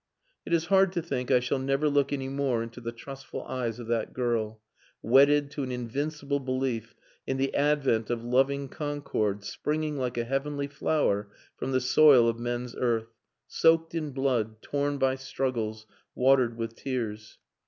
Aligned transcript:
It 0.47 0.53
is 0.53 0.65
hard 0.73 0.91
to 0.93 1.01
think 1.03 1.29
I 1.29 1.39
shall 1.39 1.59
never 1.59 1.87
look 1.87 2.11
any 2.11 2.27
more 2.27 2.63
into 2.63 2.81
the 2.81 2.91
trustful 2.91 3.43
eyes 3.43 3.77
of 3.77 3.85
that 3.89 4.13
girl 4.15 4.59
wedded 5.03 5.51
to 5.51 5.61
an 5.63 5.71
invincible 5.71 6.39
belief 6.39 6.95
in 7.27 7.37
the 7.37 7.53
advent 7.53 8.09
of 8.09 8.23
loving 8.23 8.67
concord 8.67 9.43
springing 9.43 9.97
like 9.99 10.17
a 10.17 10.23
heavenly 10.23 10.65
flower 10.65 11.29
from 11.55 11.71
the 11.71 11.79
soil 11.81 12.27
of 12.27 12.39
men's 12.39 12.75
earth, 12.75 13.13
soaked 13.45 13.93
in 13.93 14.09
blood, 14.09 14.63
torn 14.63 14.97
by 14.97 15.13
struggles, 15.17 15.85
watered 16.15 16.57
with 16.57 16.75
tears. 16.75 17.37